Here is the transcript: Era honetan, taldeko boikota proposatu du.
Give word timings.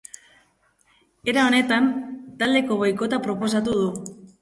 Era 1.35 1.45
honetan, 1.51 1.91
taldeko 2.43 2.81
boikota 2.83 3.25
proposatu 3.31 3.81
du. 3.83 3.89